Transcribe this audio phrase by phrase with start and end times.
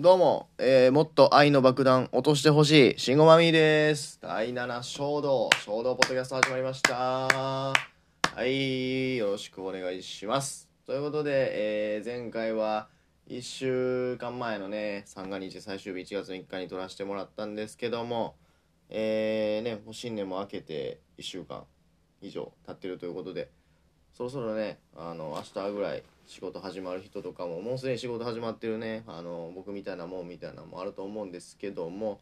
[0.00, 4.20] どうも、えー、もっと愛の爆弾落としてほしい、しんごまみーです。
[4.22, 6.94] 第7衝動、衝動ポッドキャスト始まりました。
[6.94, 7.74] は
[8.44, 10.68] い、よろしくお願いします。
[10.86, 12.86] ということで、えー、前回は
[13.28, 18.36] 1週間前のね、三が日最終日1月3日に撮らせてもらったんですけども、
[18.90, 21.64] えー、ね、もう新年も明けて1週間
[22.22, 23.50] 以上経ってるということで、
[24.12, 29.02] そろそろねあの明日ぐらい仕事始まる人とかももうすでに仕事始まってるね。
[29.06, 32.20] あの僕みたいなもんみたいなのもあると思うんですけども。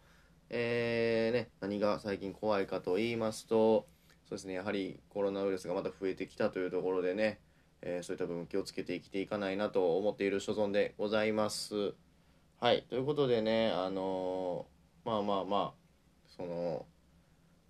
[0.49, 3.89] えーね何が最近怖いかと言いますと
[4.29, 7.41] そうですねやはりコロナウイルスがまた増えてきたというところでね、
[7.83, 11.95] えーそういった部分気をつけて生きていかないなと思っている所存でございます。
[12.61, 14.67] はいということでねあの
[15.05, 15.73] まあまあまあ
[16.29, 16.87] その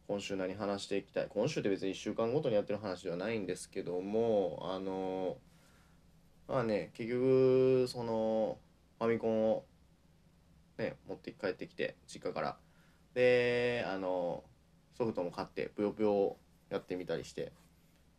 [0.07, 1.29] 今週何話していきたい？
[1.31, 5.39] 今週って別に1週間ごとにやってる話ではないんですけどもあの
[6.49, 8.59] まあね結局その
[8.99, 9.65] ファミコンを
[10.79, 12.57] ね持って帰ってきて実家から。
[13.15, 14.45] であの
[14.99, 16.37] ソフトも買ってぷよぷよを
[16.69, 17.51] やってみたりして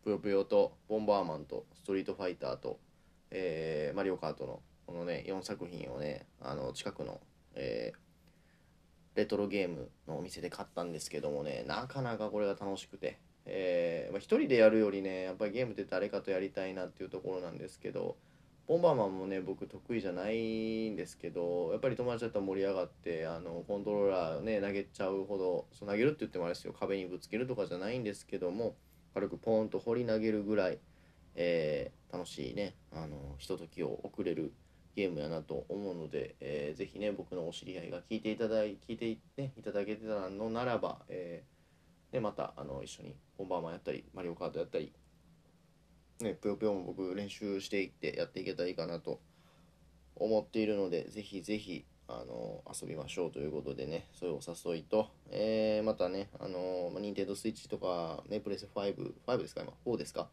[0.02, 2.80] ぷよぷよとボンバーマンとストリートファイターと、
[3.30, 7.20] えーマリオカートのこのね4作品をねあの近くの、
[7.54, 7.98] えー
[9.14, 13.18] レトロゲームのお店で買ったんですけどもねなかなかこれが楽しくて、
[13.48, 18.16] えーまあ、一人でやるよりねやっぱりゲームって誰かとやりたいなっていうところなんですけど
[18.66, 26.74] ボンバーマンもね僕得意じゃないんですけどやっぱり友達だったら盛り上がってあのコントローラーをね投げちゃうほどそう投げるって言ってもあれですよ。
[26.78, 28.76] 壁にぶつけるとかじゃないんですけども
[29.14, 30.78] 軽くポーンと掘り投げるぐらい、
[31.34, 34.54] えー楽しいねあのひとときを送れる
[34.96, 41.57] ゲームやなと思うので、えーぜひね僕のお知り合いが聞いていただい聞いて,、ね、いただけてたのならば、えー
[42.12, 44.92] でまたあの一緒にボンバーマンやったりマリオカートやったり、
[46.20, 49.20] ね、ぷよぷよも僕練習していってやっていけたらいいかなと
[50.16, 60.28] 思っているのでぜひぜひあの遊びましょうということでねそういうお誘いと、えーまたねあの任天堂スイッチとかねプレステ55ですか今4ですか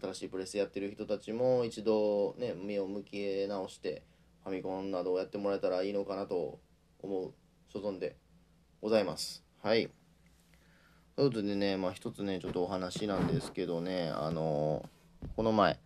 [0.00, 4.02] 新しいプレスやってる人たちも一度ね目を向き直して
[4.42, 6.58] ファミコンなどをやってもらえたらいいのかなと
[7.00, 7.32] 思う
[7.72, 8.16] 所存で
[8.80, 9.44] ございます。
[9.62, 9.90] はい。
[11.16, 14.84] ということでねまあ一つねちょっとお話なんですけどねあの
[15.34, 15.78] この前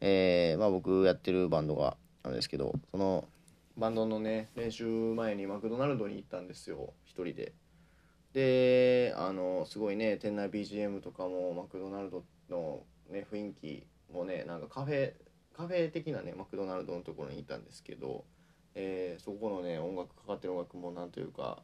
[0.00, 3.28] えーまあ僕やってるバンドがあるんですけどその
[3.76, 7.52] バンドのね練習前にマクドナルドに行ったんですよ一人で。
[8.32, 12.80] であのすごいね店内 BGM とかもマクドナルドの、
[13.10, 15.12] ね、雰囲気もねなんかカフェ
[15.54, 18.24] カフェ的なねマクドナルドのところにいたんですけど、
[18.74, 21.62] えーそこのね音楽かかってる音楽もなんというか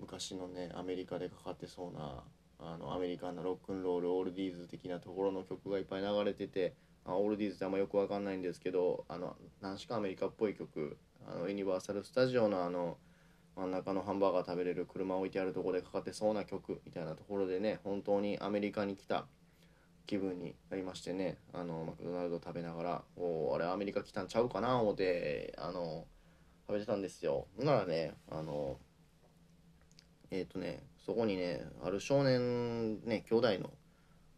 [0.00, 2.22] 昔のねアメリカでかかってそうな
[2.60, 12.96] あのアメリカンなロックンロールオールディーズ的なところの曲がいっぱい流れててあオールディーズってあんまよくわかんないんですけどあの何しかアメリカっぽい曲あのユニバーサル・スタジオのあの
[13.56, 19.26] 真ん中のハンバーガー食べれる車置いてあるとこでかかってそうな曲みたいなところでね本当にアメリカに来た
[20.06, 26.06] 気分になりましてねあのマクドナルド食べながらおーあれアメリカ来たんちゃうかな思ってあの
[26.68, 27.46] 食べてたんですよ。
[27.58, 28.78] ならねあの
[30.30, 33.70] えっ、とねそこにねある少年ね兄弟の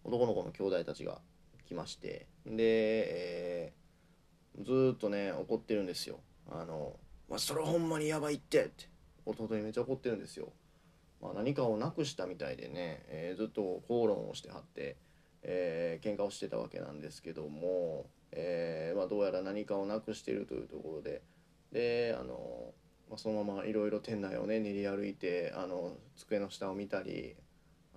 [0.04, 1.18] 男の子の兄弟たちが
[1.66, 3.80] 来ましてで、えー
[4.64, 6.18] ずっとね怒ってるんですよ。
[6.50, 6.96] あの
[7.30, 8.90] 「まあ、それほんまにやばいって」って。
[9.26, 10.52] 弟にめっちゃ怒ってるんですよ、
[11.20, 14.96] まあ、何かをなくしたみたいでね、えーずっと口論をしてはって、
[15.42, 21.22] えー喧嘩をしてたわけなんですけども、えーまあ、どうやら何かをなくしているというところで
[21.72, 22.72] であの、
[23.10, 27.34] まあ、そのままいろいろ店内をね練り歩いてあの机の下を見たり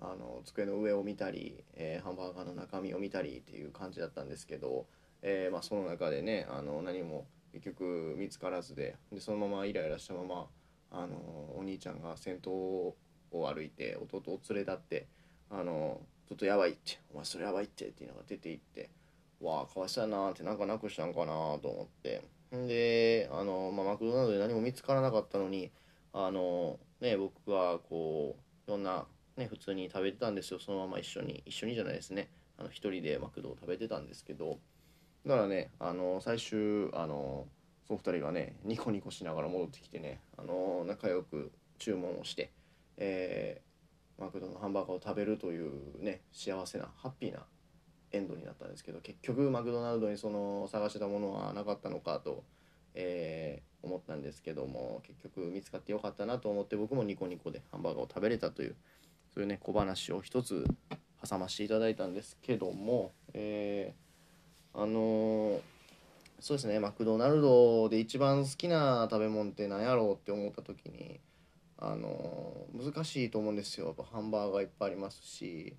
[0.00, 4.86] あの机の上を見たり、えーハンバーガーの中身を見たりっていう感じだったんですけど、
[5.22, 10.46] えーまあ、その中でねあの何も結局見つからずででそのままイライラしたまま
[10.90, 11.16] あの
[11.56, 12.96] お兄ちゃんが先頭を
[13.32, 15.06] 歩いて弟を連れ立って
[15.50, 18.90] あのちょっとやばいってお前それやばいってって言いなが出て行って
[19.40, 21.26] わあかわいそうやなってなんかなくしたんかな
[21.58, 22.22] と思って。
[22.52, 25.72] であの、まあ、マクドナルドで何も見つからなかったのに
[26.12, 30.60] あのね僕がこういろんなね普通に食べてたんですよ。
[30.60, 32.30] そのまま一緒に一緒にじゃないですね。
[32.56, 34.58] あの一人でマクドを食べてたんですけど。
[35.26, 37.46] だからねあの最終あの
[37.86, 42.52] その二人がねニコニコしながら戻ってきてねあの仲良く注文をして、
[42.98, 43.74] えー
[44.18, 47.40] マクドのハンバーガーを食べるというね幸せなハッピーな
[48.14, 52.44] エンドになったんですけど結局マクドナルドにその探してたものはなかったのかと、
[52.94, 58.74] えー思ったんですけども結局見つかってよかったなと思って僕もニコニコでハンバーガーを食べれたという
[59.34, 60.64] そういうね小話を一つ
[61.28, 65.60] 挟ましていただいたんですけども、えーあのー
[66.40, 71.20] そうですねマクドナルドで一番好きな食べ物って何やろうって思った時に
[71.78, 73.86] あの難しいと思うんですよ。
[73.86, 75.74] やっぱハンバーガーいっぱいありますし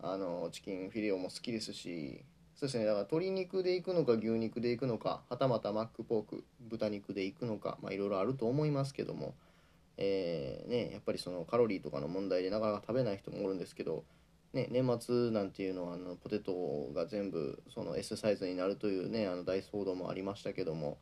[0.00, 2.24] あのチキンフィレオも好きですし
[2.54, 9.34] そうですねだから鶏肉でいくのか牛肉でいくのかはたまたマックポーク豚肉でいくのかいろいろあると思いますけども
[9.96, 14.04] えー、ねやっぱりそのカロリーとかの問題でなかなか食べない人もおるんですけど
[14.54, 20.96] ね、年末なんていうのはあのポテトが全部その S サイズになるというねあの大騒動もありましたけども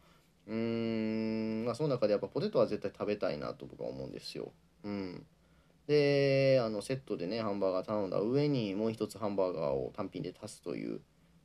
[0.49, 4.51] うーんまあその中でやっぱポテトは絶対食べたいなと僕は思うんですよ。
[4.83, 5.25] うん、
[5.87, 11.01] であのセットでねハンバーガー頼んだ上にもう一つハンバーガーを単品で足すという、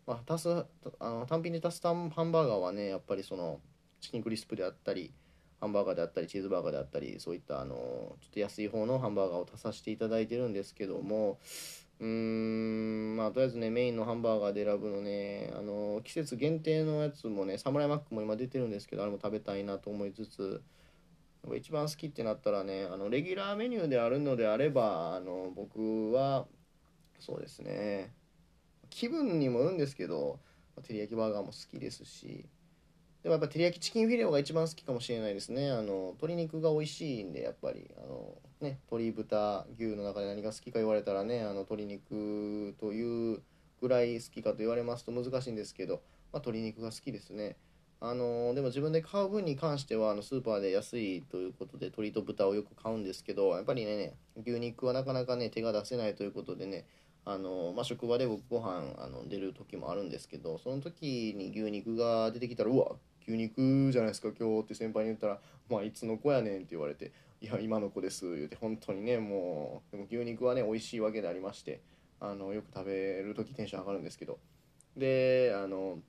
[0.07, 0.65] まあ、足す
[0.99, 3.59] あの単品で足すハンバーガーはねやっぱりその
[3.99, 5.13] チキンクリスプであったり
[5.59, 11.37] ハンバーガーであったりチーズバーガーであったりそういったあのちょっと安い方のハンバーガーを足させていただいてるんですけども
[11.99, 20.63] うーんまあとりあえずねメインのハンバーガーで選ぶのねあの季節限定のやつもねサムライマックも今出てるんですけどあれも食べたいなと思いつつ
[21.57, 26.45] 一番好きってなったらねあのレギュラーメニューであるのであればあの僕は
[27.19, 28.13] そうですね
[28.89, 30.39] 気分にもよるんですけど
[30.77, 32.45] 照り焼きバーガーも好きですし
[33.23, 35.71] でもやっぱ照り焼きチキンフィレオが一番好きかもしれないですね。
[35.71, 43.43] あの鶏肉が美味しいんでやっぱりあのね鶏豚牛の中で何が好きか言われたらねあの鶏肉という
[43.79, 46.03] ぐらい好きかと言われますと難しいんですけど、まあ、
[46.39, 47.57] 鶏肉が好きですね。
[48.03, 56.87] あのでも自分で買う分に関してはあのスーパーで安いということで鶏と豚をよく買うんですけどやっぱりね牛肉はなかなかね手が出せないということでね
[57.25, 62.95] あの、まあ、職場で僕ご飯あの出る時もあるんですけどその時に牛肉が出てきたらうわ
[63.27, 65.39] 牛肉じゃないですか今日って先輩に言ったら
[65.69, 71.81] 「まあいつの子やねん」って言われて「いや今の子です」言うて本当にねもうでも牛肉はね美味しいわけでありまして
[72.19, 74.39] あのよく食べる時テンション上がるんですけど。
[74.97, 75.99] であの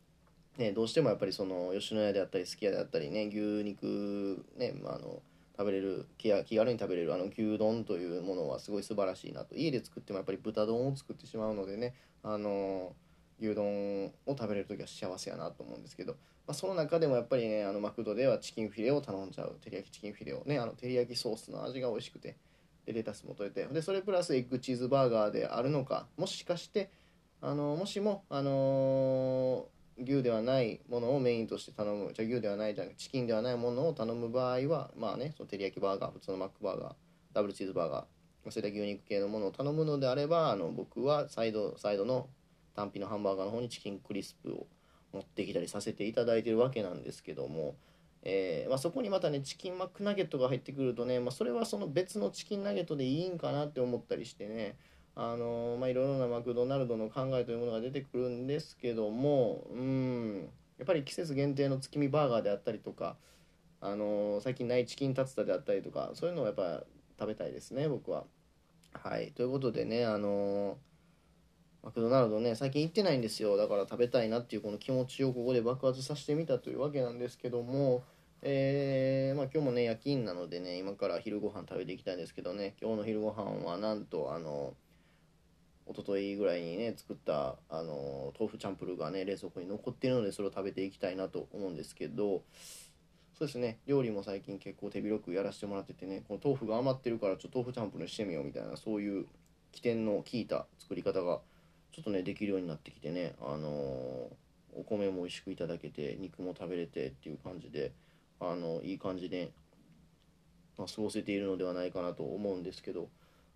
[0.59, 5.21] ねどうしてもやっぱりその吉野家であったりすき家であったりね牛肉ね、まあ、あの
[5.57, 9.55] 食べれる気軽に食べれるあの牛丼というものはすごい素晴らしいなと。
[9.55, 12.93] 家で作ってもやっぱり豚丼を作ってしまうのでねあの
[13.41, 16.17] 牛丼を食べれる時は幸せやなと思うんですけど
[16.47, 22.37] まあ、その中でもやっぱりねあのマクドではチキンフィレを頼んじゃう照り焼きチキンフィレをねあの照り焼きソースの味が美味しくて
[22.85, 26.91] でレタスも取れてでそれプラスエッグチーズバーガーであるのかもしかして
[27.41, 29.65] あのもしもあのー、
[29.99, 32.13] 牛ではないものをメインとして頼む。
[32.13, 36.95] じゃあ牛ではないじゃなチキンではないものを頼む場合はまあねその照り焼きバーガー普通のマックバーガー
[37.35, 42.29] ダブルチーズバーガーそういった牛肉系のものを頼むのであればあの僕はサイドサイドの
[42.75, 44.67] 単品のハンバーガーの方にチキンクリスプを
[45.13, 47.75] 持ってきたりさせていただいてるわけなんですけども、
[48.23, 54.77] えー、まあ、そこにまたねチキンマックナゲットが入ってくるとね、まあ、それはその別のチキンナゲットでいいんかなって思ったりしてね
[55.15, 60.49] あの、まあ、いろいろなマクドナルドの考えというものが出てくるんですけどもうん。
[60.79, 63.17] やっぱり季節限定の月見バーガーであったりとか、
[63.81, 66.85] あの、最近ないチキンタツタであったりとかそういうのをやっぱ
[67.19, 68.25] 食べたいですね僕は。
[68.93, 69.33] はい。
[69.33, 70.79] ということでねあの
[71.83, 73.57] マクドナルドね最近行ってないんですよ。
[73.57, 78.03] だから食べたいなっていうこの気持ちをここで爆発させてみたというわけなんですけども
[78.45, 84.75] えー、まあ、今日もね夜勤なのでね今から昼ご飯食べていきたいんですけどね今日の昼ご飯はなんとあの
[85.93, 92.43] 一昨日ぐらいにね作ったあの豆腐チャンプルーがね冷蔵庫に残ってるのでそれを食べていきたいなと思うんですけど
[93.39, 99.27] そうですね料理も最近結構手広くやらせてもらっててねこの豆腐が余ってるからちょっと豆腐チャンプルーしてみようみたいなそういう
[99.73, 101.41] 起点の効いた作り方が
[101.93, 103.69] ちょっとねできるようになってきてねあの、
[104.75, 107.93] お米も美味しくいただけて肉も食べれてっていう感じで
[108.41, 109.51] あのいい感じで、
[110.79, 113.09] まあ、過ごせているのではないかなと思うんですけど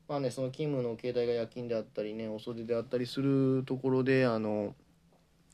[0.08, 4.74] まあねその勤務の形態が夜勤であったりねお袖であったりするところであの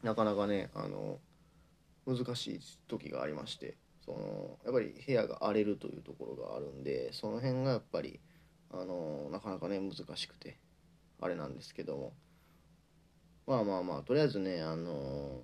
[0.02, 1.18] なかなかねあの
[2.06, 8.20] 難しい時がありましてそのやっぱり部屋が荒れるというところがあるんでその辺がやっぱり
[8.72, 10.58] あのなかなかね難しくて
[11.20, 12.12] あれなんですけども。
[13.46, 15.42] まあまあまあとりあえずねあの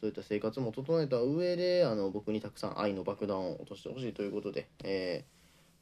[0.00, 5.24] そういった生活も整えた上であの僕にたくさん愛の爆弾を落としてほしいということで、え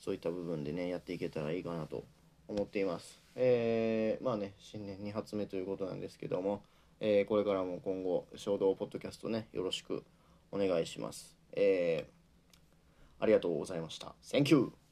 [0.01, 2.05] ー、そういった部分でねやっていけたらいいかなと
[2.49, 3.23] 思っています。
[3.37, 6.63] えー、まあね新年2発目ということなんですけども、
[7.01, 10.05] えー、これからも今後衝動ポッドキャストねよろしく
[10.53, 11.37] お願いします。
[11.53, 14.15] えー、ありがとうございました。
[14.23, 14.84] Thank you!